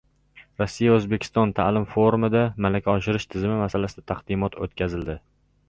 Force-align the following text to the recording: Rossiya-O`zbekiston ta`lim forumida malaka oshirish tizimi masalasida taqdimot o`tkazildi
Rossiya-O`zbekiston 0.61 1.51
ta`lim 1.59 1.85
forumida 1.91 2.43
malaka 2.67 2.97
oshirish 3.03 3.29
tizimi 3.35 3.61
masalasida 3.63 4.07
taqdimot 4.15 4.61
o`tkazildi 4.67 5.21